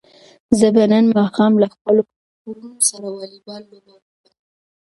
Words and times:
زه 0.57 0.67
به 0.75 0.83
نن 0.91 1.05
ماښام 1.17 1.53
له 1.61 1.67
خپلو 1.73 2.01
وروڼو 2.47 2.79
سره 2.89 3.07
واليبال 3.17 3.61
لوبه 3.71 3.91
وکړم. 3.95 4.37